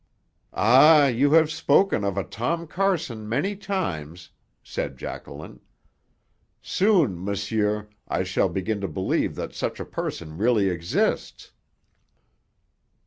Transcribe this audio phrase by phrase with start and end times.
[0.55, 4.31] "Ah, you have spoken of a Tom Carson many times,"
[4.63, 5.59] said Jacqueline.
[6.59, 11.51] "Soon, monsieur, I shall begin to believe that such a person really exists."